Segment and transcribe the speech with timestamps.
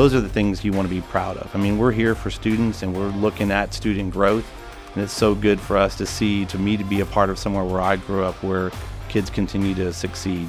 [0.00, 1.54] those are the things you want to be proud of.
[1.54, 4.50] I mean, we're here for students and we're looking at student growth.
[4.94, 7.38] And it's so good for us to see, to me, to be a part of
[7.38, 8.70] somewhere where I grew up where
[9.10, 10.48] kids continue to succeed.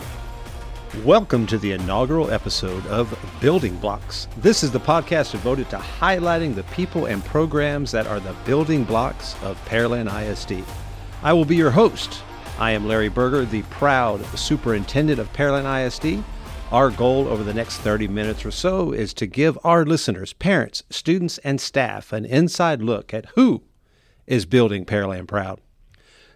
[1.04, 4.30] Welcome to the inaugural episode of Building Blocks.
[4.38, 8.86] This is the podcast devoted to highlighting the people and programs that are the building
[8.86, 10.66] blocks of Pearland ISD.
[11.24, 12.24] I will be your host.
[12.58, 16.24] I am Larry Berger, the proud superintendent of Pearland ISD.
[16.72, 20.84] Our goal over the next 30 minutes or so is to give our listeners, parents,
[20.90, 23.64] students, and staff an inside look at who
[24.26, 25.60] is building Pearland Proud.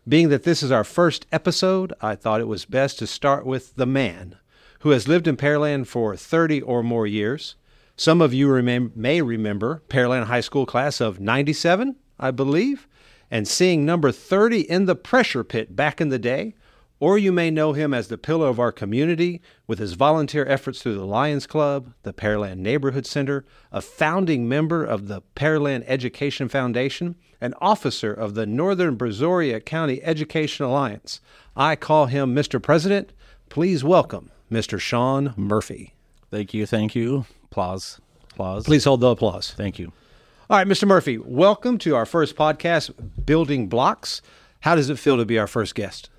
[0.05, 3.75] Being that this is our first episode, I thought it was best to start with
[3.75, 4.35] the man
[4.79, 7.55] who has lived in Pearland for 30 or more years.
[7.95, 12.89] Some of you remem- may remember Pearland High School class of 97, I believe,
[13.31, 16.55] and seeing number 30 in the pressure pit back in the day.
[16.99, 20.81] Or you may know him as the pillar of our community with his volunteer efforts
[20.81, 26.47] through the Lions Club, the Pearland Neighborhood Center, a founding member of the Pearland Education
[26.47, 31.19] Foundation, an officer of the Northern Brazoria County Education Alliance.
[31.55, 32.61] I call him Mr.
[32.61, 33.11] President.
[33.49, 34.79] Please welcome Mr.
[34.79, 35.95] Sean Murphy.
[36.31, 36.65] Thank you.
[36.65, 37.25] Thank you.
[37.51, 37.99] Applause.
[38.31, 38.63] Applause.
[38.63, 39.51] Please hold the applause.
[39.51, 39.91] Thank you.
[40.49, 40.87] All right, Mr.
[40.87, 42.93] Murphy, welcome to our first podcast,
[43.25, 44.21] Building Blocks.
[44.61, 46.09] How does it feel to be our first guest?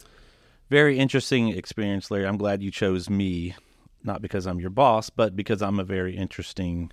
[0.68, 2.26] Very interesting experience, Larry.
[2.26, 3.54] I'm glad you chose me,
[4.02, 6.90] not because I'm your boss, but because I'm a very interesting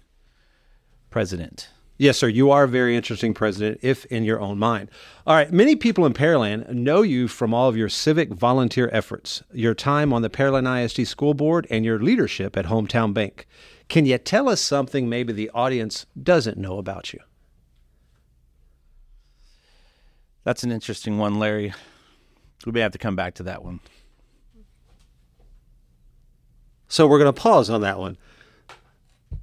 [1.10, 1.70] president.
[1.98, 2.28] Yes, sir.
[2.28, 4.90] You are a very interesting president, if in your own mind.
[5.28, 5.52] All right.
[5.52, 10.12] Many people in Pearland know you from all of your civic volunteer efforts, your time
[10.12, 13.48] on the Pearland ISD School Board, and your leadership at Hometown Bank.
[13.90, 17.20] Can you tell us something maybe the audience doesn't know about you?
[20.44, 21.73] That's an interesting one, Larry.
[22.66, 23.80] We may have to come back to that one.
[26.88, 28.18] So we're going to pause on that one.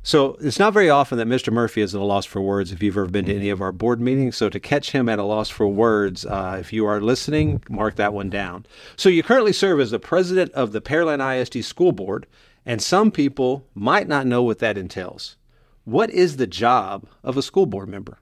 [0.03, 1.53] So it's not very often that Mr.
[1.53, 3.73] Murphy is at a loss for words if you've ever been to any of our
[3.73, 4.37] board meetings.
[4.37, 7.97] So to catch him at a loss for words, uh, if you are listening, mark
[7.97, 8.65] that one down.
[8.97, 12.27] So you currently serve as the president of the Pearland ISD School Board,
[12.65, 15.37] and some people might not know what that entails.
[15.85, 18.19] What is the job of a school board member?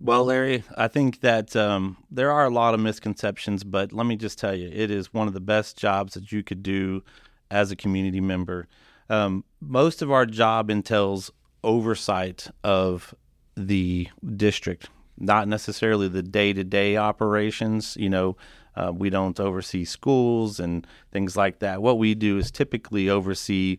[0.00, 4.16] Well, Larry, I think that um, there are a lot of misconceptions, but let me
[4.16, 7.02] just tell you, it is one of the best jobs that you could do
[7.50, 8.68] as a community member.
[9.08, 11.30] Um, most of our job entails
[11.64, 13.14] oversight of
[13.56, 17.96] the district, not necessarily the day to day operations.
[17.98, 18.36] You know,
[18.76, 21.80] uh, we don't oversee schools and things like that.
[21.80, 23.78] What we do is typically oversee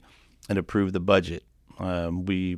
[0.50, 1.44] and approve the budget.
[1.80, 2.58] Um, we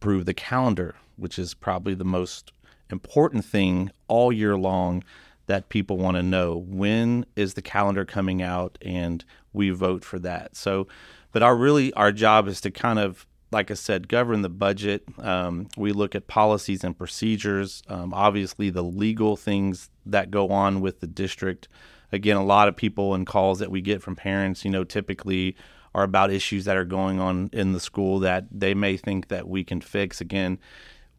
[0.00, 2.52] approve the calendar, which is probably the most
[2.90, 5.04] important thing all year long
[5.46, 6.56] that people want to know.
[6.56, 8.78] When is the calendar coming out?
[8.82, 10.56] And we vote for that.
[10.56, 10.86] So,
[11.32, 15.04] but our really our job is to kind of like I said, govern the budget.
[15.18, 17.82] Um, we look at policies and procedures.
[17.88, 21.68] Um, obviously, the legal things that go on with the district.
[22.12, 25.56] Again, a lot of people and calls that we get from parents, you know, typically
[25.94, 29.48] are about issues that are going on in the school that they may think that
[29.48, 30.20] we can fix.
[30.20, 30.58] Again,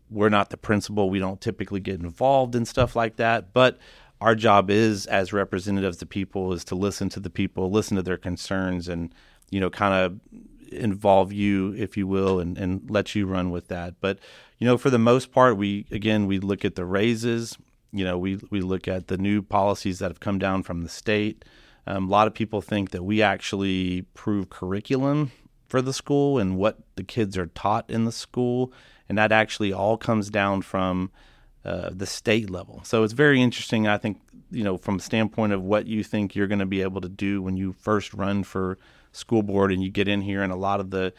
[0.09, 1.09] we're not the principal.
[1.09, 3.53] We don't typically get involved in stuff like that.
[3.53, 3.77] But
[4.21, 8.03] our job is, as representatives of people, is to listen to the people, listen to
[8.03, 9.13] their concerns, and
[9.49, 10.19] you know, kind of
[10.71, 13.95] involve you, if you will, and, and let you run with that.
[14.01, 14.19] But
[14.57, 17.57] you know, for the most part, we again we look at the raises.
[17.91, 20.89] You know, we we look at the new policies that have come down from the
[20.89, 21.45] state.
[21.85, 25.31] Um, a lot of people think that we actually prove curriculum
[25.67, 28.71] for the school and what the kids are taught in the school,
[29.07, 31.11] and that actually all comes down from
[31.65, 32.81] uh, the state level.
[32.83, 33.87] So it's very interesting.
[33.87, 34.19] I think
[34.51, 37.41] you know from standpoint of what you think you're going to be able to do
[37.41, 38.77] when you first run for
[39.11, 41.13] school board and you get in here and a lot of the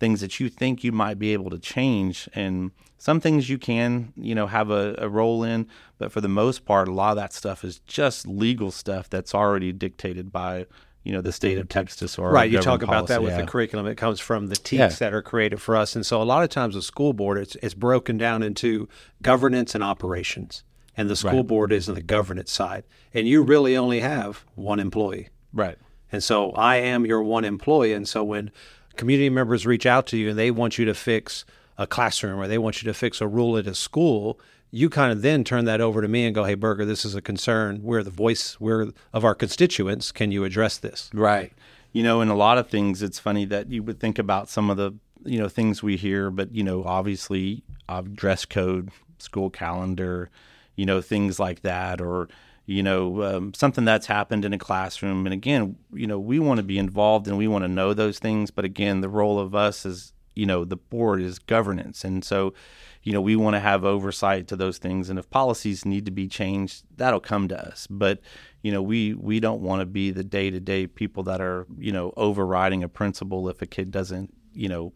[0.00, 4.12] things that you think you might be able to change and some things you can
[4.16, 5.66] you know have a, a, role in
[5.98, 9.34] but for the most part a lot of that stuff is just legal stuff that's
[9.34, 10.66] already dictated by
[11.04, 13.12] you know the state of texas or right you talk about policy.
[13.14, 13.40] that with yeah.
[13.42, 14.88] the curriculum it comes from the TEKS Yeah.
[14.88, 17.56] that are created for us and so a lot of times the school board it's,
[17.56, 18.88] it's broken down into
[19.22, 20.64] governance and operations
[20.96, 21.46] and the school Right.
[21.46, 25.78] board is on the governance side and you really only have one employee right
[26.10, 27.92] And so I am your one employee.
[27.92, 28.50] And so when
[28.96, 31.44] community members reach out to you and they want you to fix
[31.76, 34.38] a classroom or they want you to fix a rule at a school,
[34.74, 37.14] you kind of then turn that over to me and go, "Hey, Berger, this is
[37.14, 37.80] a concern.
[37.82, 38.58] We're the voice.
[38.58, 40.10] We're of our constituents.
[40.10, 41.52] Can you address this?" Right.
[41.92, 44.70] You know, in a lot of things, it's funny that you would think about some
[44.70, 44.92] of the,
[45.24, 50.28] you know, things we hear, but, you know, obviously, uh, dress code, school calendar,
[50.74, 52.28] you know, things like that, or,
[52.66, 55.24] you know, um, something that's happened in a classroom.
[55.24, 58.18] And again, you know, we want to be involved and we want to know those
[58.18, 58.50] things.
[58.50, 62.04] But again, the role of us as you know the board is governance.
[62.04, 62.54] And so
[63.02, 65.10] you know we want to have oversight to those things.
[65.10, 67.86] And if policies need to be changed that'll come to us.
[67.88, 68.20] But
[68.62, 72.12] you know we we don't want to be the day-to-day people that are you know
[72.16, 74.92] overriding a principle if a kid doesn't you know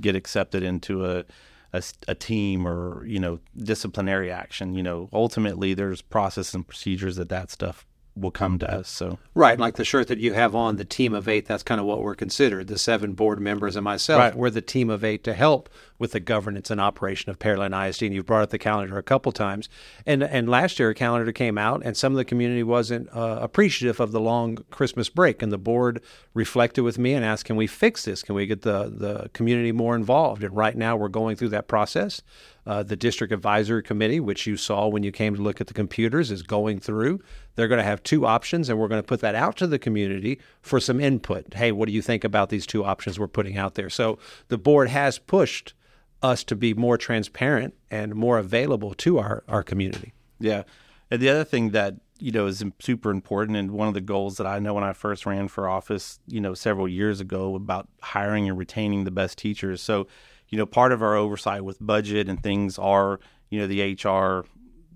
[0.00, 1.24] get accepted into a
[1.72, 4.74] a, a, team or you know disciplinary action.
[4.74, 7.86] You know ultimately there's process and procedures that that stuff
[8.16, 8.88] will come to us.
[8.88, 11.46] So right, like the shirt that you have on, the team of eight.
[11.46, 12.68] That's kind of what we're considered.
[12.68, 14.34] The seven board members and myself, right.
[14.34, 15.68] we're the team of eight to help
[15.98, 18.02] with the governance and operation of Pearland ISD.
[18.04, 19.68] And you've brought up the calendar a couple times,
[20.06, 23.38] and and last year a calendar came out, and some of the community wasn't uh,
[23.40, 26.00] appreciative of the long Christmas break, and the board
[26.32, 28.22] reflected with me and asked, "Can we fix this?
[28.22, 31.68] Can we get the the community more involved?" And right now we're going through that
[31.68, 32.22] process.
[32.66, 35.74] Uh, the district advisory committee, which you saw when you came to look at the
[35.74, 37.20] computers, is going through.
[37.54, 39.78] They're going to have two options, and we're going to put that out to the
[39.78, 41.54] community for some input.
[41.54, 43.88] Hey, what do you think about these two options we're putting out there?
[43.88, 44.18] So
[44.48, 45.74] the board has pushed
[46.22, 50.12] us to be more transparent and more available to our, our community.
[50.40, 50.64] Yeah.
[51.10, 54.38] And the other thing that, you know, is super important and one of the goals
[54.38, 57.88] that I know when I first ran for office, you know, several years ago about
[58.02, 59.80] hiring and retaining the best teachers.
[59.80, 60.08] So
[60.48, 63.20] you know, part of our oversight with budget and things are,
[63.50, 64.46] you know, the HR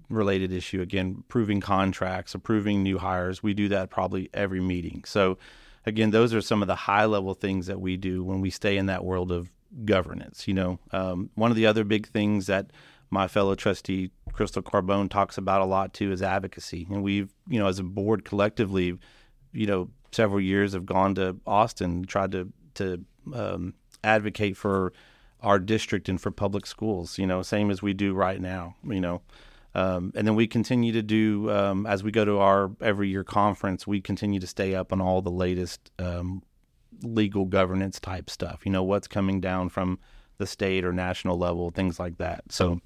[0.08, 3.42] related issue again, approving contracts, approving new hires.
[3.42, 5.04] We do that probably every meeting.
[5.06, 5.38] So,
[5.86, 8.76] again, those are some of the high level things that we do when we stay
[8.76, 9.50] in that world of
[9.84, 10.46] governance.
[10.46, 12.70] You know, um, one of the other big things that
[13.10, 17.58] my fellow trustee Crystal Carbone talks about a lot too is advocacy, and we've, you
[17.58, 18.98] know, as a board collectively,
[19.52, 23.04] you know, several years have gone to Austin, tried to to
[23.34, 23.74] um,
[24.04, 24.92] advocate for
[25.42, 29.00] our district and for public schools, you know, same as we do right now, you
[29.00, 29.22] know.
[29.74, 33.22] Um, and then we continue to do, um, as we go to our every year
[33.22, 36.42] conference, we continue to stay up on all the latest um,
[37.02, 39.98] legal governance type stuff, you know, what's coming down from
[40.38, 42.42] the state or national level, things like that.
[42.50, 42.80] So,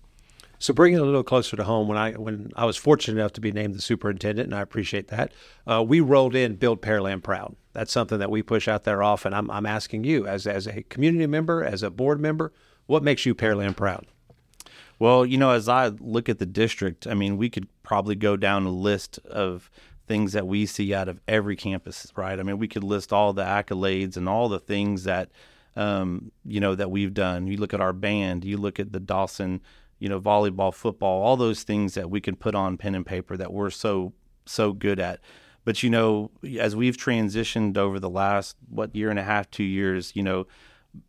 [0.58, 3.32] so bringing it a little closer to home, when I when I was fortunate enough
[3.34, 5.32] to be named the superintendent, and I appreciate that,
[5.66, 7.56] uh, we rolled in Build Pearland Proud.
[7.74, 9.34] That's something that we push out there often.
[9.34, 12.52] I'm, I'm asking you, as as a community member, as a board member,
[12.86, 14.06] what makes you Pearland proud?
[14.98, 18.36] Well, you know, as I look at the district, I mean, we could probably go
[18.36, 19.70] down a list of
[20.06, 22.38] things that we see out of every campus, right?
[22.38, 25.30] I mean, we could list all the accolades and all the things that,
[25.76, 27.46] um, you know, that we've done.
[27.48, 29.60] You look at our band, you look at the Dawson
[29.98, 33.38] you know, volleyball, football, all those things that we can put on pen and paper
[33.38, 34.12] that we're so
[34.44, 35.20] so good at.
[35.64, 39.64] But you know, as we've transitioned over the last what year and a half, two
[39.64, 40.46] years, you know,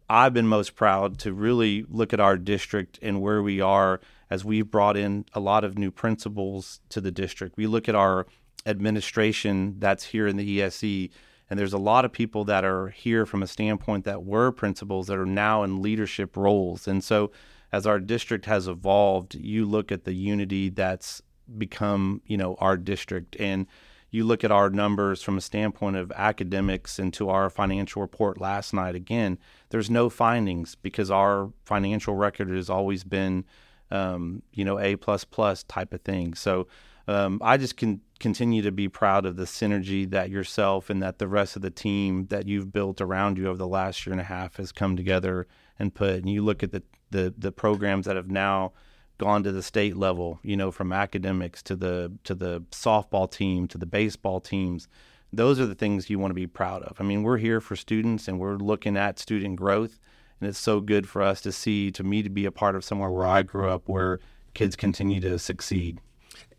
[0.10, 4.00] I've been most proud to really look at our district and where we are
[4.30, 7.58] as we've brought in a lot of new principals to the district.
[7.58, 8.26] We look at our
[8.66, 11.10] administration that's here in the ESE,
[11.50, 15.08] and there's a lot of people that are here from a standpoint that were principals
[15.08, 16.88] that are now in leadership roles.
[16.88, 17.32] And so
[17.72, 21.22] as our district has evolved, you look at the unity that's
[21.58, 23.68] become, you know, our district and
[24.16, 28.40] you look at our numbers from a standpoint of academics and to our financial report
[28.40, 29.38] last night again
[29.70, 33.44] there's no findings because our financial record has always been
[33.92, 36.34] um, you know a plus plus type of thing.
[36.34, 36.68] So
[37.08, 41.20] um, i just can continue to be proud of the synergy that yourself and that
[41.20, 44.22] the rest of the team that you've built around you over the last year and
[44.22, 45.46] a half has come together
[45.78, 46.16] and put.
[46.16, 48.72] And you look at the the the programs that have now
[49.18, 53.68] gone to the state level, you know, from academics to the to the softball team
[53.70, 54.88] to the baseball teams.
[55.32, 56.98] Those are the things you want to be proud of.
[57.00, 60.00] I mean, we're here for students and we're looking at student growth
[60.40, 62.84] and it's so good for us to see to me to be a part of
[62.84, 64.20] somewhere where I grew up where
[64.54, 66.00] kids continue to succeed.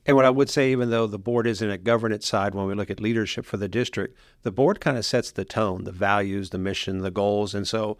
[0.07, 2.75] And what I would say, even though the board isn't a governance side, when we
[2.75, 6.51] look at leadership for the district, the board kind of sets the tone, the values,
[6.51, 7.55] the mission, the goals.
[7.55, 7.99] And so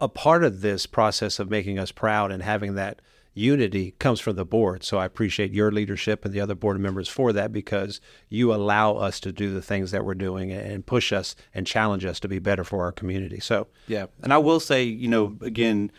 [0.00, 3.00] a part of this process of making us proud and having that
[3.34, 4.82] unity comes from the board.
[4.82, 8.96] So I appreciate your leadership and the other board members for that because you allow
[8.96, 12.28] us to do the things that we're doing and push us and challenge us to
[12.28, 13.40] be better for our community.
[13.40, 14.06] So, yeah.
[14.22, 15.92] And I will say, you know, again,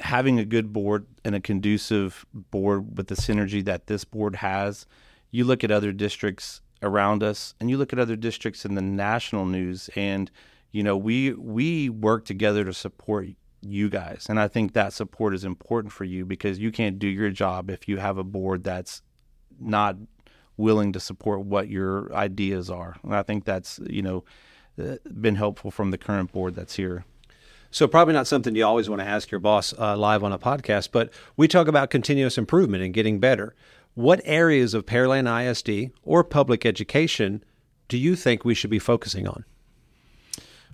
[0.00, 4.86] having a good board and a conducive board with the synergy that this board has,
[5.30, 8.82] you look at other districts around us and you look at other districts in the
[8.82, 10.30] national news and
[10.74, 13.28] you know, we we work together to support
[13.64, 17.08] you guys, and I think that support is important for you because you can't do
[17.08, 19.02] your job if you have a board that's
[19.60, 19.96] not
[20.56, 22.96] willing to support what your ideas are.
[23.02, 24.24] And I think that's you know
[24.82, 27.04] uh, been helpful from the current board that's here.
[27.70, 30.38] So probably not something you always want to ask your boss uh, live on a
[30.38, 33.54] podcast, but we talk about continuous improvement and getting better.
[33.94, 37.42] What areas of Pearland ISD or public education
[37.88, 39.44] do you think we should be focusing on?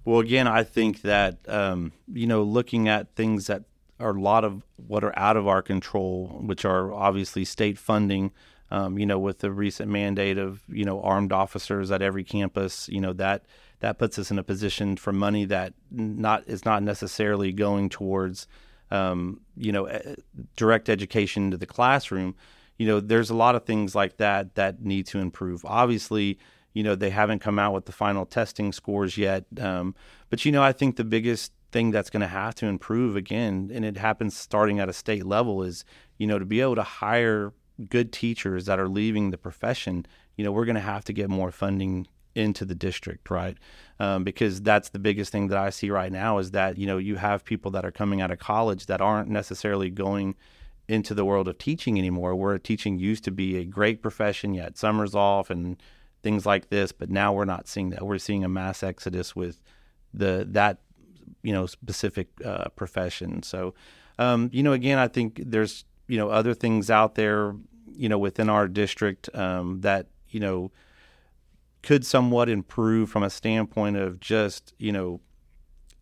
[0.04, 3.64] Well, again, I think that um, you know, looking at things that
[3.99, 8.33] are a lot of what are out of our control, which are obviously state funding.
[8.73, 12.88] Um, you know, with the recent mandate of you know armed officers at every campus,
[12.88, 13.45] you know that
[13.80, 18.47] that puts us in a position for money that not is not necessarily going towards
[18.90, 19.88] um, you know
[20.57, 22.37] direct education to the classroom.
[22.78, 25.64] You know, there's a lot of things like that that need to improve.
[25.66, 26.38] Obviously,
[26.72, 29.94] you know they haven't come out with the final testing scores yet, um,
[30.28, 33.70] but you know I think the biggest thing that's going to have to improve again,
[33.72, 35.84] and it happens starting at a state level, is
[36.18, 37.52] you know to be able to hire
[37.88, 40.06] good teachers that are leaving the profession.
[40.36, 43.56] You know, we're going to have to get more funding into the district, right?
[43.98, 46.98] Um, because that's the biggest thing that I see right now is that you know
[46.98, 50.36] you have people that are coming out of college that aren't necessarily going
[50.88, 52.34] into the world of teaching anymore.
[52.34, 55.80] Where teaching used to be a great profession, had summers off and
[56.22, 58.04] things like this, but now we're not seeing that.
[58.04, 59.60] We're seeing a mass exodus with
[60.12, 60.78] the that
[61.42, 63.42] you know specific uh, profession.
[63.42, 63.74] So
[64.18, 67.54] um, you know, again, I think there's you know other things out there
[67.94, 70.70] you know within our district um, that you know
[71.82, 75.20] could somewhat improve from a standpoint of just you know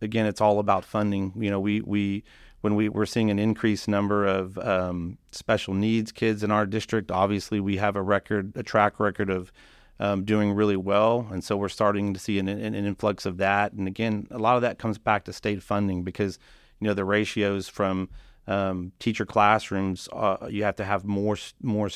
[0.01, 2.25] again it's all about funding you know we we
[2.61, 7.11] when we we're seeing an increased number of um, special needs kids in our district
[7.11, 9.53] obviously we have a record a track record of
[10.01, 13.73] um, doing really well and so we're starting to see an, an, influx of that
[13.73, 16.39] and again a lot of that comes back to state funding because
[16.81, 18.09] you know the ratios from
[18.47, 21.91] um, teacher classrooms uh, you have to have more more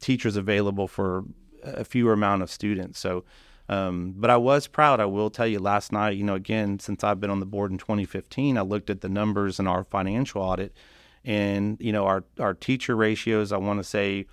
[0.00, 1.24] teachers available for
[1.62, 2.98] a fewer amount of students.
[2.98, 3.24] So,
[3.68, 5.00] um, but I was proud.
[5.00, 7.70] I will tell you last night, you know, again, since I've been on the board
[7.70, 10.74] in 2015, I looked at the numbers in our financial audit
[11.24, 14.26] and, you know, our, our teacher ratios, I want to say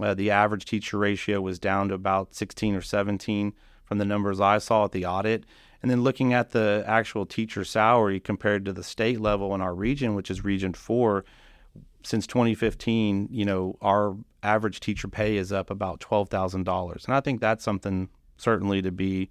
[0.00, 3.52] uh, the average teacher ratio was down to about 16 or 17
[3.84, 5.44] from the numbers I saw at the audit.
[5.82, 9.74] And then looking at the actual teacher salary compared to the state level in our
[9.74, 11.24] region, which is Region 4,
[12.02, 17.04] since 2015, you know, our average teacher pay is up about $12,000.
[17.04, 19.30] And I think that's something certainly to be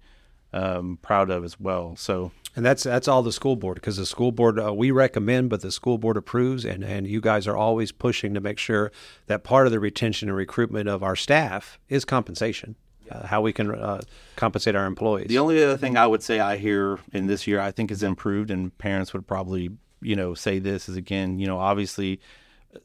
[0.52, 1.96] um, proud of as well.
[1.96, 5.50] So, and that's that's all the school board because the school board uh, we recommend,
[5.50, 8.90] but the school board approves, and and you guys are always pushing to make sure
[9.26, 12.76] that part of the retention and recruitment of our staff is compensation.
[13.10, 14.00] Uh, how we can uh,
[14.36, 15.26] compensate our employees.
[15.26, 18.04] The only other thing I would say I hear in this year I think is
[18.04, 22.20] improved, and parents would probably you know say this is again you know obviously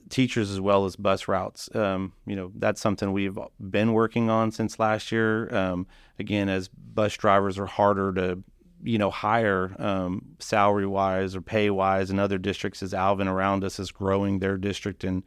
[0.10, 1.74] teachers as well as bus routes.
[1.76, 5.54] Um, you know, that's something we've been working on since last year.
[5.56, 5.88] Um,
[6.20, 8.44] again, as bus drivers are harder to,
[8.84, 13.64] you know, hire um, salary wise or pay wise, and other districts as Alvin around
[13.64, 15.24] us is growing their district and,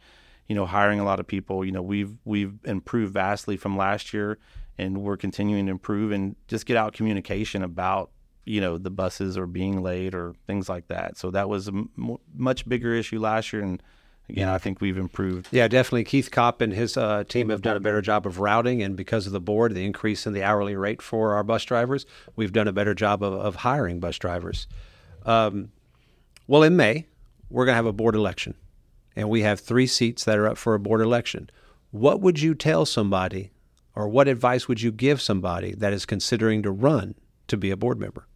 [0.47, 1.65] you know, hiring a lot of people.
[1.65, 4.39] You know, we've we've improved vastly from last year,
[4.77, 8.11] and we're continuing to improve and just get out communication about
[8.45, 11.19] you know the buses are being late or things like that.
[11.19, 13.83] So that was a m- much bigger issue last year and
[14.29, 15.49] again, I think we've improved.
[15.51, 16.05] Yeah, definitely.
[16.05, 19.27] Keith Kopp and his uh, team have done a better job of routing, and because
[19.27, 22.07] of the board, the increase in the hourly rate for our bus drivers,
[22.37, 24.67] we've done a better job of, of hiring bus drivers.
[25.25, 25.73] Um,
[26.47, 27.07] well, in May,
[27.51, 28.55] we're going to have a board election,
[29.17, 31.51] and we have three seats that are up for a board election.
[31.91, 33.51] What would you tell somebody,
[33.95, 37.15] or what advice would you give somebody that is considering to run
[37.49, 38.27] to be a board member?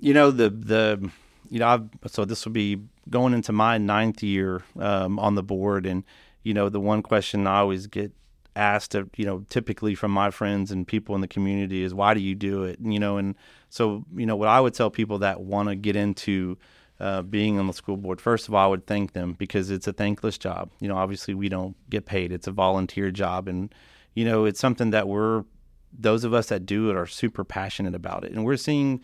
[0.00, 1.10] You know the the
[1.50, 2.80] you know I've, so this will be
[3.10, 6.04] going into my ninth year um, on the board, and
[6.42, 8.12] you know, the one question I always get
[8.54, 12.20] asked, you know, typically from my friends and people in the community is, "Why do
[12.20, 13.34] you do it?" And, you know, and
[13.68, 16.58] so you know, what I would tell people that want to get into
[17.00, 19.86] uh, being on the school board, first of all, I would thank them because it's
[19.86, 20.70] a thankless job.
[20.80, 23.74] You know, obviously we don't get paid; it's a volunteer job, and
[24.14, 25.44] you know, it's something that we're
[25.92, 29.00] those of us that do it are super passionate about it, and we're seeing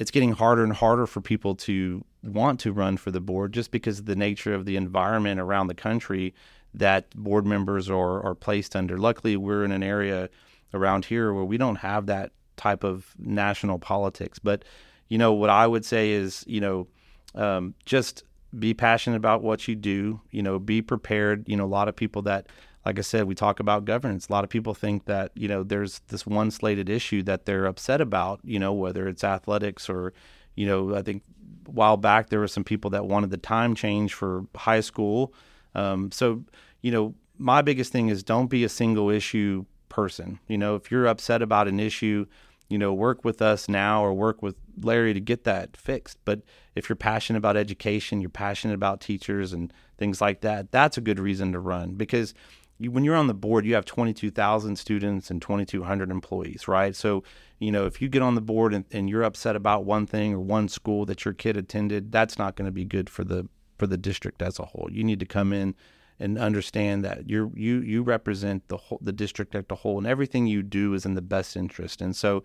[0.00, 3.70] it's getting harder and harder for people to want to run for the board just
[3.70, 6.34] because of the nature of the environment around the country
[6.72, 8.96] that board members are, are placed under.
[8.96, 10.30] Luckily, we're in an area
[10.72, 14.38] around here where we don't have that type of national politics.
[14.38, 14.64] But,
[15.08, 16.86] you know, what I would say is, you know,
[17.34, 18.24] um, just
[18.58, 21.46] be passionate about what you do, you know, be prepared.
[21.46, 22.46] You know, a lot of people that
[22.84, 24.28] like I said, we talk about governance.
[24.28, 27.66] A lot of people think that you know there's this one slated issue that they're
[27.66, 28.40] upset about.
[28.42, 30.12] You know, whether it's athletics or,
[30.54, 31.22] you know, I think
[31.66, 35.34] a while back there were some people that wanted the time change for high school.
[35.74, 36.42] Um, so,
[36.80, 40.40] you know, my biggest thing is don't be a single issue person.
[40.48, 42.26] You know, if you're upset about an issue,
[42.70, 46.18] you know, work with us now or work with Larry to get that fixed.
[46.24, 46.42] But
[46.74, 51.00] if you're passionate about education, you're passionate about teachers and things like that, that's a
[51.02, 52.32] good reason to run because
[52.80, 56.96] you, when you're on the board, you have 22,000 students and 2,200 employees, right?
[56.96, 57.22] So,
[57.58, 60.32] you know, if you get on the board and, and you're upset about one thing
[60.32, 63.48] or one school that your kid attended, that's not going to be good for the
[63.78, 64.88] for the district as a whole.
[64.90, 65.74] You need to come in
[66.18, 70.06] and understand that you you you represent the whole the district as a whole, and
[70.06, 72.00] everything you do is in the best interest.
[72.00, 72.44] And so,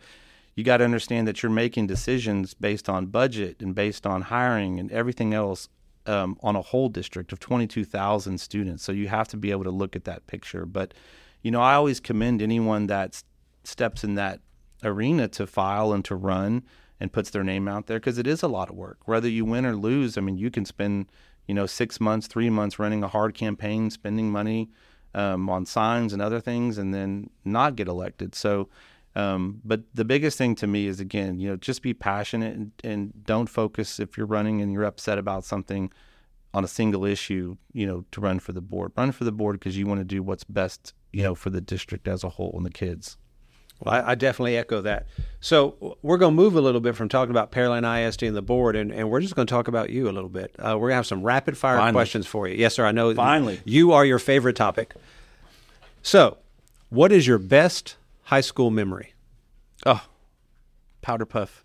[0.56, 4.80] you got to understand that you're making decisions based on budget and based on hiring
[4.80, 5.70] and everything else
[6.08, 8.84] um, on a whole district of 22,000 students.
[8.84, 10.66] So you have to be able to look at that picture.
[10.66, 10.94] But,
[11.42, 13.22] you know, I always commend anyone that
[13.64, 14.42] steps in that
[14.84, 16.64] arena to file and to run
[17.00, 19.00] and puts their name out there because it is a lot of work.
[19.06, 21.08] Whether you win or lose, I mean, you can spend,
[21.48, 24.70] you know, six months, three months running a hard campaign, spending money
[25.14, 28.36] um, on signs and other things, and then not get elected.
[28.36, 28.70] So,
[29.16, 32.72] um, but the biggest thing to me is again, you know, just be passionate and,
[32.84, 35.92] and, don't focus if you're running and you're upset about something
[36.54, 38.92] on a single issue, you know, to run for the board.
[38.98, 41.62] Run for the board because you want to do what's best, you know, for the
[41.62, 43.18] district as a whole and the kids.
[43.80, 45.08] Well, I, I definitely echo that.
[45.40, 48.42] So we're going to move a little bit from talking about Pearland ISD and the
[48.42, 50.56] board, and, and we're just going to talk about you a little bit.
[50.58, 51.94] Uh, we're going to have some rapid fire Finally.
[51.94, 52.56] questions for you.
[52.56, 52.86] Yes, sir.
[52.86, 53.14] I know.
[53.14, 54.94] Finally, you are your favorite topic.
[56.04, 56.38] So,
[56.90, 59.14] what is your best high school memory?
[59.86, 60.06] Oh,
[61.02, 61.64] Powder Puff.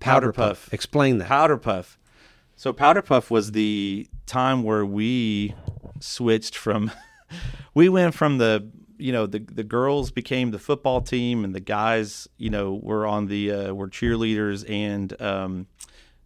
[0.00, 0.64] Powder, Powder Puff.
[0.66, 0.74] Puff.
[0.74, 1.28] Explain that.
[1.28, 1.98] Powder Puff.
[2.56, 5.54] So Powder Puff was the time where we
[6.00, 6.90] switched from
[7.74, 8.68] we went from the
[8.98, 13.06] you know the the girls became the football team and the guys you know were
[13.06, 15.66] on the uh, were cheerleaders and um,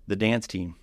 [0.06, 0.76] the dance team.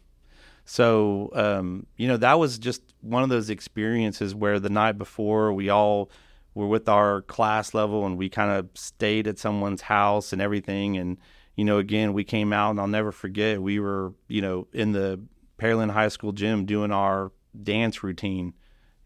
[0.66, 5.54] So um, you know that was just one of those experiences where the night before
[5.54, 6.10] we all
[6.56, 10.98] were with our class level and we kind of stayed at someone's house and everything.
[10.98, 11.18] And
[11.56, 14.92] you know again we came out and I'll never forget we were you know in
[14.92, 15.20] the
[15.60, 17.32] Pearland High School gym doing our
[17.62, 18.53] dance routine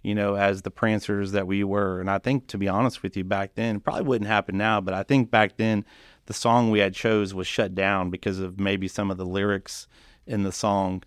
[0.01, 1.99] you know as the prancers that we were.
[1.99, 4.93] And I think to be honest with you back then probably wouldn't happen now but
[4.93, 5.85] I think back then
[6.27, 9.87] the song we had chose was shut down because of maybe some of the lyrics
[10.25, 11.03] in the song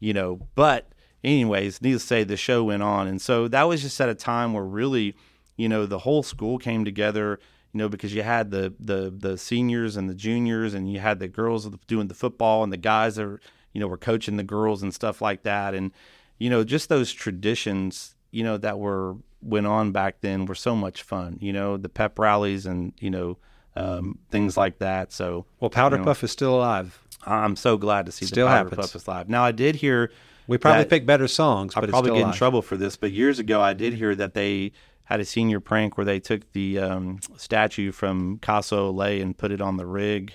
[0.00, 0.48] you know.
[0.54, 0.88] But
[1.22, 3.06] anyways needless to say the show went on.
[3.06, 5.14] And so that was just at a time where really
[5.56, 7.38] you know the whole school came together
[7.72, 11.18] you know because you had the the the seniors and the juniors and you had
[11.18, 13.40] the girls doing the football and the guys were,
[13.72, 15.74] you know were coaching the girls and stuff like that.
[15.74, 15.92] And
[16.38, 20.76] you know just those traditions you know that were went on back then were so
[20.76, 23.38] much fun you know the pep rallies and you know
[23.74, 25.12] um, things like that.
[25.12, 27.00] So well powder you know, puff is still alive.
[27.24, 28.86] I'm so glad to see still the powder happens.
[28.86, 29.28] puff is alive.
[29.28, 30.10] Now i did hear
[30.48, 33.60] we probably pick better songs i probably get in trouble for this but years ago
[33.60, 34.72] i did hear that they
[35.04, 39.50] had a senior prank where they took the um, statue from Casa Olé and put
[39.50, 40.32] it on the rig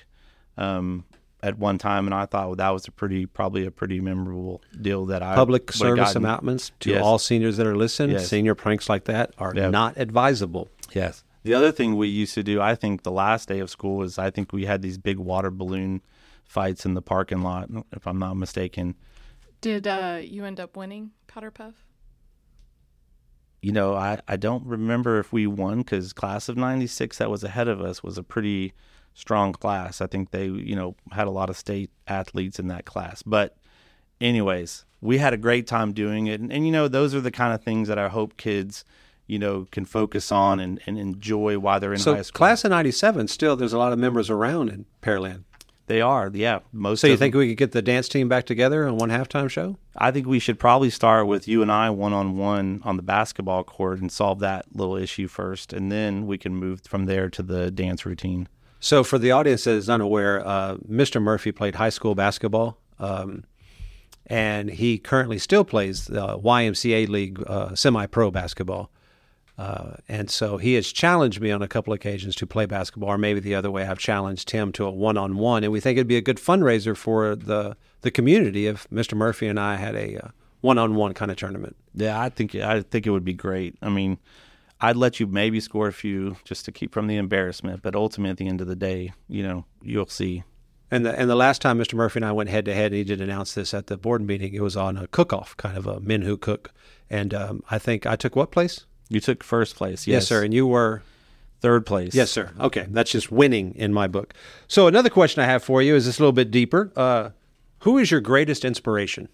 [0.57, 1.05] um,
[1.41, 4.61] at one time, and I thought well, that was a pretty, probably a pretty memorable
[4.79, 7.03] deal that I public service announcements to yes.
[7.03, 8.17] all seniors that are listening.
[8.17, 8.27] Yes.
[8.27, 9.71] Senior pranks like that are yep.
[9.71, 10.69] not advisable.
[10.93, 11.23] Yes.
[11.43, 14.19] The other thing we used to do, I think, the last day of school is
[14.19, 16.01] I think we had these big water balloon
[16.43, 18.95] fights in the parking lot, if I'm not mistaken.
[19.61, 21.86] Did uh, you end up winning Powder Puff?
[23.61, 27.43] You know, I, I don't remember if we won because class of 96 that was
[27.43, 28.73] ahead of us was a pretty
[29.13, 29.99] strong class.
[29.99, 33.23] I think they, you know, had a lot of state athletes in that class.
[33.23, 33.57] But,
[34.21, 36.39] anyways, we had a great time doing it.
[36.39, 38.85] And, and you know, those are the kind of things that I hope kids,
[39.25, 42.37] you know, can focus on and, and enjoy while they're in so high school.
[42.37, 45.43] Class of 97, still, there's a lot of members around in Pearland.
[45.87, 46.59] They are, yeah.
[46.73, 46.99] Most.
[46.99, 47.39] So you think them.
[47.39, 49.77] we could get the dance team back together on one halftime show?
[49.95, 53.03] I think we should probably start with you and I one on one on the
[53.03, 57.29] basketball court and solve that little issue first, and then we can move from there
[57.29, 58.49] to the dance routine.
[58.81, 61.21] So for the audience that is unaware, uh, Mr.
[61.21, 63.45] Murphy played high school basketball, um,
[64.25, 68.91] and he currently still plays the YMCA League uh, semi-pro basketball.
[69.57, 73.17] Uh, and so he has challenged me on a couple occasions to play basketball, or
[73.17, 75.63] maybe the other way, I've challenged him to a one-on-one.
[75.63, 79.15] And we think it'd be a good fundraiser for the the community if Mr.
[79.15, 80.27] Murphy and I had a uh,
[80.61, 81.75] one-on-one kind of tournament.
[81.95, 83.75] Yeah, I think I think it would be great.
[83.81, 84.19] I mean,
[84.79, 88.31] I'd let you maybe score a few just to keep from the embarrassment, but ultimately
[88.31, 90.43] at the end of the day, you know, you'll see.
[90.91, 91.95] And the and the last time Mr.
[91.95, 94.21] Murphy and I went head to head, and he did announce this at the board
[94.21, 94.53] meeting.
[94.53, 96.71] It was on a cook-off, kind of a men who cook,
[97.09, 98.85] and um, I think I took what place?
[99.09, 100.07] You took first place.
[100.07, 100.23] Yes.
[100.23, 100.43] yes, sir.
[100.43, 101.01] And you were
[101.61, 102.13] third place.
[102.13, 102.51] Yes, sir.
[102.59, 104.33] Okay, that's just winning in my book.
[104.67, 106.91] So another question I have for you is this a little bit deeper.
[106.95, 107.29] Uh,
[107.79, 109.29] who is your greatest inspiration?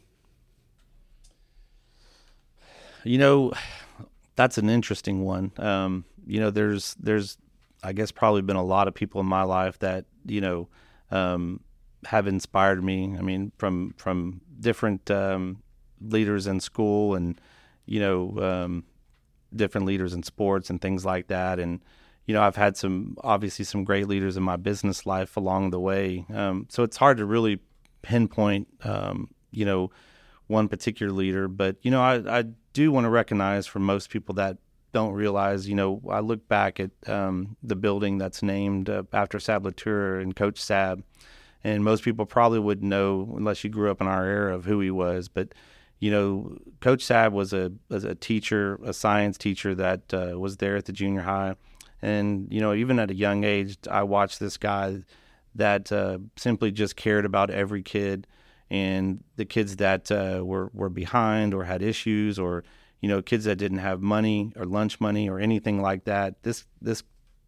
[3.04, 3.52] You know,
[4.36, 5.52] that's an interesting one.
[5.58, 7.38] Um, you know, there's there's
[7.84, 10.70] I guess probably been a lot of people in my life that you know
[11.12, 11.60] um,
[12.06, 13.16] have inspired me.
[13.18, 15.62] I mean, from from different um,
[16.02, 17.40] leaders in school and
[17.86, 18.84] you know um,
[19.56, 21.60] different leaders in sports and things like that.
[21.60, 21.82] And
[22.26, 25.80] you know, I've had some obviously some great leaders in my business life along the
[25.80, 26.26] way.
[26.34, 27.60] Um, so it's hard to really
[28.02, 29.92] pinpoint, um, you know,
[30.48, 31.48] one particular leader.
[31.48, 34.58] But you know, I, I do want to recognize for most people that
[34.94, 39.40] don't realize, you know, I look back at um, the building that's named uh, after
[39.40, 41.04] Sablatura and Coach Sab,
[41.64, 44.80] and most people probably wouldn't know unless you grew up in our era of who
[44.80, 45.28] he was.
[45.28, 45.54] But
[46.04, 50.58] you know, Coach Sab was a was a teacher, a science teacher that uh, was
[50.58, 51.56] there at the junior high,
[52.02, 55.04] and you know, even at a young age, I watched this guy
[55.56, 58.28] that uh, simply just cared about every kid
[58.70, 62.66] and the kids that uh, were were behind or had issues or
[63.00, 66.44] you know kids that didn't have money or lunch money or anything like that.
[66.44, 67.02] This this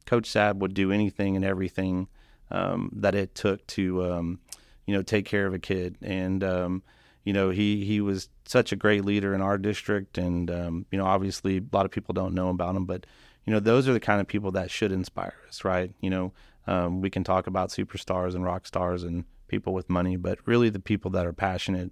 [0.06, 2.08] coach Sab would do anything and everything
[2.52, 4.40] um, that it took to um,
[4.86, 6.84] you know take care of a kid and um,
[7.26, 10.98] you know he he was such a great leader in our district and um, you
[10.98, 13.06] know obviously a lot of people don't know about him but
[13.46, 15.94] you know those are the kind of people that should inspire us right?
[16.00, 16.32] You know
[16.68, 20.70] um, we can talk about superstars and rock stars and people with money, but really
[20.70, 21.92] the people that are passionate,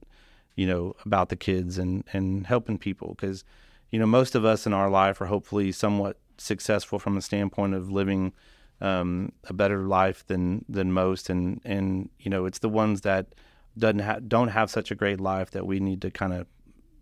[0.55, 3.09] you know, about the kids and and helping people.
[3.09, 3.43] Because
[3.91, 7.75] you know most of us in our life are hopefully somewhat successful from a standpoint
[7.75, 8.33] of living
[8.81, 13.35] um, a better life than than most, and and you know it's the ones that
[13.77, 16.47] doesn't ha- don't have such a great life that we need to kind of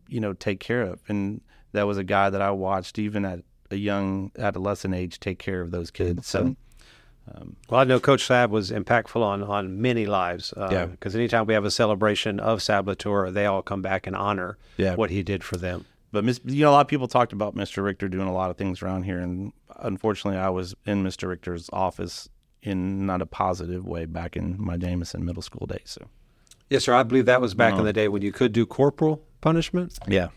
[0.08, 1.42] you know take care of, and
[1.74, 5.62] that was a guy that I watched even at a young adolescent age take care
[5.62, 6.28] of those kids.
[6.28, 6.56] So
[7.34, 10.54] um, well, I know Coach Sab was impactful on on many lives.
[10.56, 10.86] Uh, yeah.
[10.86, 14.96] Because anytime we have a celebration of Sablatura, they all come back and honor yeah.
[14.96, 15.86] what he did for them.
[16.12, 17.84] But you know, a lot of people talked about Mr.
[17.84, 21.30] Richter doing a lot of things around here, and unfortunately, I was in Mr.
[21.30, 22.28] Richter's office
[22.62, 25.82] in not a positive way back in my Jamison middle school days.
[25.86, 26.08] So,
[26.72, 26.94] yes, sir.
[26.96, 30.00] I believe that was back in the day when you could do corporal punishment.
[30.08, 30.30] Yeah.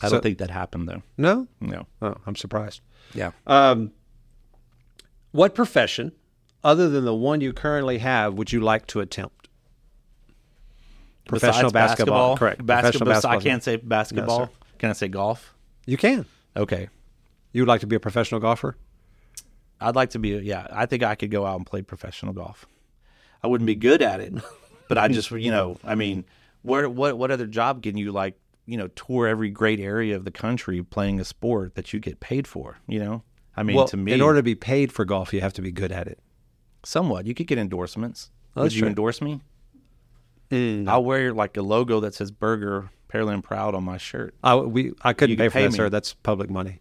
[0.00, 1.02] I so, don't think that happened though.
[1.16, 1.86] No, no.
[2.02, 2.82] Oh, I'm surprised.
[3.14, 3.32] Yeah.
[3.46, 3.92] Um,
[5.32, 6.12] what profession,
[6.62, 9.48] other than the one you currently have, would you like to attempt?
[11.26, 12.66] Professional basketball, basketball, correct?
[12.66, 13.08] Basketball.
[13.08, 13.38] basketball.
[13.38, 14.38] I can't say basketball.
[14.40, 15.54] No, can I say golf?
[15.84, 16.26] You can.
[16.56, 16.88] Okay.
[17.52, 18.76] You would like to be a professional golfer?
[19.80, 20.30] I'd like to be.
[20.30, 22.66] Yeah, I think I could go out and play professional golf.
[23.42, 24.32] I wouldn't be good at it,
[24.88, 26.24] but I just, you know, I mean,
[26.62, 30.24] where, what, what other job can you like, you know, tour every great area of
[30.24, 32.78] the country playing a sport that you get paid for?
[32.86, 33.22] You know,
[33.56, 35.62] I mean, well, to me, in order to be paid for golf, you have to
[35.62, 36.18] be good at it.
[36.84, 37.26] Somewhat.
[37.26, 38.30] You could get endorsements.
[38.56, 38.88] Oh, Would you true.
[38.88, 39.40] endorse me?
[40.50, 40.88] Mm.
[40.88, 44.34] I'll wear like a logo that says Berger Pearland Proud on my shirt.
[44.42, 45.76] I we I couldn't pay for pay that, me.
[45.76, 45.90] sir.
[45.90, 46.80] That's public money.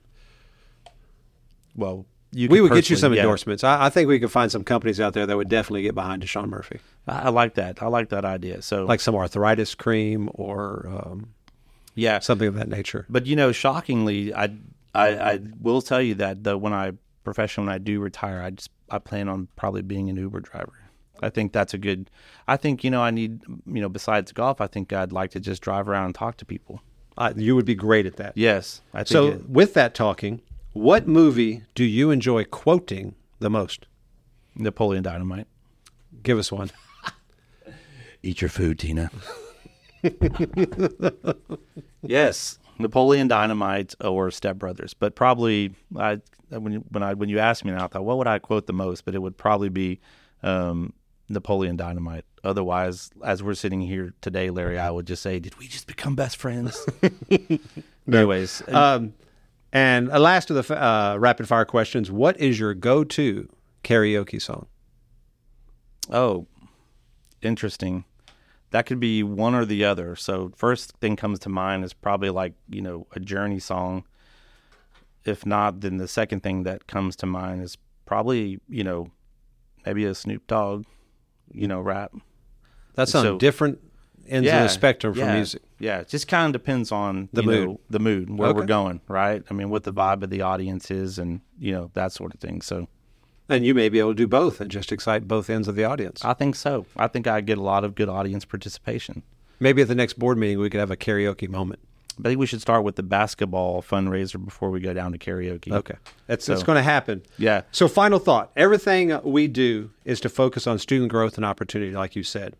[1.75, 3.21] Well, we would get you some yeah.
[3.21, 3.63] endorsements.
[3.63, 6.21] I, I, think we could find some companies out there that would definitely get behind
[6.21, 6.79] the Sean Murphy.
[7.07, 7.81] I, I like that.
[7.81, 8.61] I like that idea.
[8.61, 11.33] So, like some arthritis cream or um,
[11.95, 13.05] yeah, something of that nature.
[13.09, 14.55] But you know, shockingly, I
[14.93, 16.91] I, I will tell you that though when I
[17.23, 20.73] professionally when I do retire, I just I plan on probably being an Uber driver.
[21.21, 22.09] I think that's a good.
[22.47, 25.39] I think you know I need you know besides golf, I think I'd like to
[25.39, 26.81] just drive around and talk to people.
[27.17, 28.33] Uh, you would be great at that.
[28.35, 28.81] Yes.
[28.93, 30.41] I think so it, with that talking,
[30.77, 33.87] what movie do you enjoy quoting the most?
[34.55, 35.47] Napoleon Dynamite.
[36.23, 36.71] Give us one.
[38.23, 39.09] Eat your food, Tina.
[42.01, 42.59] yes.
[42.79, 47.65] Napoleon Dynamite or Step Brothers, but probably I when you, when I when you asked
[47.65, 49.03] me, now, I thought, what would I quote the most?
[49.03, 49.99] But it would probably be
[50.43, 50.93] um,
[51.27, 52.25] Napoleon Dynamite.
[52.43, 56.15] Otherwise, as we're sitting here today, Larry, I would just say, did we just become
[56.15, 56.87] best friends?
[58.05, 58.17] no.
[58.19, 59.13] Anyways, um,
[59.77, 63.49] and last of the uh, rapid fire questions: What is your go-to
[63.83, 64.67] karaoke song?
[66.09, 66.47] Oh,
[67.41, 68.05] interesting
[68.71, 70.15] that could be one or the other.
[70.15, 74.03] So first thing comes to mind is probably like you know a Journey song.
[75.25, 79.11] If not, then the second thing that comes to mind is probably you know
[79.85, 80.85] maybe a Snoop Dogg,
[81.51, 82.13] you know, rap.
[82.95, 83.79] That's on so, different
[84.27, 85.61] ends yeah, of the spectrum for yeah, music.
[85.79, 88.59] Yeah, it just kind of depends on the mood, know, the mood, where okay.
[88.59, 89.43] we're going, right?
[89.49, 92.39] I mean, what the vibe of the audience is, and you know that sort of
[92.39, 92.61] thing.
[92.61, 92.87] So
[93.49, 95.83] and you may be able to do both and just excite both ends of the
[95.83, 96.23] audience.
[96.23, 96.85] I think so.
[96.95, 99.23] I think I get a lot of good audience participation.
[99.59, 101.79] Maybe at the next board meeting we could have a karaoke moment.
[102.19, 105.71] I think we should start with the basketball fundraiser before we go down to karaoke.
[105.71, 105.95] Okay.
[106.25, 107.21] That's so, going to happen.
[107.37, 107.61] Yeah.
[107.71, 108.51] So final thought.
[108.55, 112.55] Everything we do is to focus on student growth and opportunity like you said.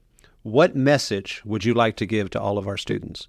[0.47, 3.27] What message would you like to give to all of our students?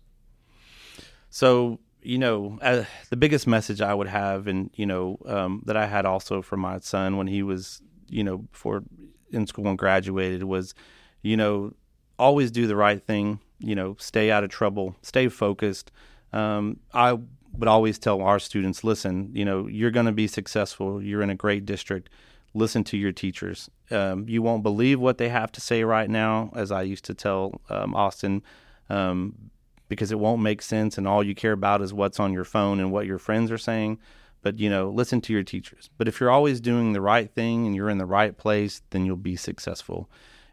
[1.31, 5.77] So you know, uh, the biggest message I would have, and you know, um, that
[5.77, 8.85] I had also for my son when he was, you know, before
[9.33, 10.75] in school and graduated was,
[11.23, 11.75] you know,
[12.21, 13.41] always do the right thing.
[13.59, 15.91] You know, stay out of trouble, stay focused.
[16.33, 17.15] Um, I
[17.53, 21.03] would always tell our students, listen, you know, you're going to be successful.
[21.03, 22.11] You're in a great district.
[22.55, 23.71] Listen to your teachers.
[23.91, 27.15] Um, you won't believe what they have to say right now, as I used to
[27.15, 28.43] tell um, Austin,
[28.89, 29.51] um,
[29.89, 32.81] because it won't make sense, and all you care about is what's on your phone
[32.81, 33.99] and what your friends are saying.
[34.43, 35.91] But you know, listen to your teachers.
[35.99, 39.05] But if you're always doing the right thing and you're in the right place, then
[39.05, 40.09] you'll be successful.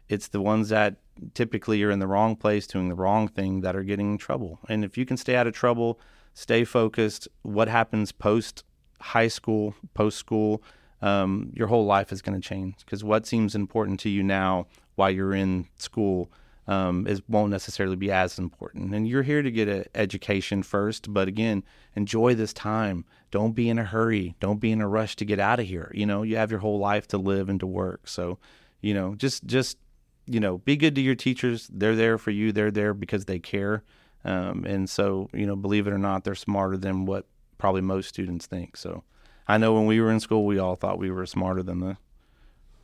[0.08, 0.96] It's the ones that
[1.34, 4.58] typically are in the wrong place doing the wrong thing that are getting in trouble.
[4.68, 5.98] And if you can stay out of trouble,
[6.34, 8.64] stay focused, what happens post
[9.00, 10.62] high school, post school,
[11.02, 14.66] um, your whole life is going to change because what seems important to you now
[14.94, 16.30] while you're in school
[16.68, 18.94] um, is won't necessarily be as important.
[18.94, 21.62] And you're here to get an education first, but again,
[21.94, 23.04] enjoy this time.
[23.30, 24.34] Don't be in a hurry.
[24.40, 25.92] Don't be in a rush to get out of here.
[25.94, 28.08] You know, you have your whole life to live and to work.
[28.08, 28.38] So,
[28.80, 29.78] you know, just just
[30.26, 31.70] you know, be good to your teachers.
[31.72, 32.52] They're there for you.
[32.52, 33.84] They're there because they care.
[34.24, 37.26] Um, and so, you know, believe it or not, they're smarter than what
[37.58, 38.76] probably most students think.
[38.76, 39.04] So,
[39.48, 41.96] I know when we were in school, we all thought we were smarter than the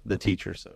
[0.05, 0.55] the teacher.
[0.55, 0.73] So.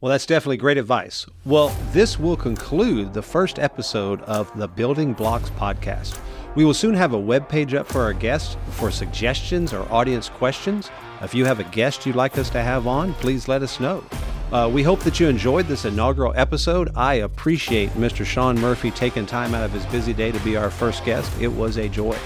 [0.00, 1.26] Well, that's definitely great advice.
[1.46, 6.18] Well, this will conclude the first episode of the Building Blocks podcast.
[6.54, 10.28] We will soon have a web page up for our guests for suggestions or audience
[10.28, 10.90] questions.
[11.22, 14.04] If you have a guest you'd like us to have on, please let us know.
[14.52, 16.90] Uh, we hope that you enjoyed this inaugural episode.
[16.94, 18.24] I appreciate Mr.
[18.24, 21.32] Sean Murphy taking time out of his busy day to be our first guest.
[21.40, 22.16] It was a joy.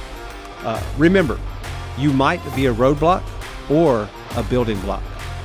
[0.59, 1.38] Uh, remember,
[2.00, 3.22] you might be a roadblock
[3.70, 5.02] or a building block.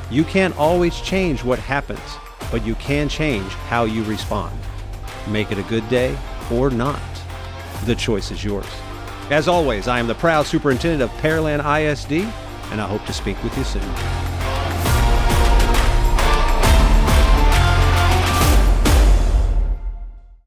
[0.09, 1.99] You can't always change what happens,
[2.49, 4.57] but you can change how you respond.
[5.27, 6.17] Make it a good day
[6.51, 7.01] or not.
[7.85, 8.65] The choice is yours.
[9.29, 12.31] As always, I am the proud superintendent of Pearland ISD,
[12.71, 14.34] and I hope to speak with you soon.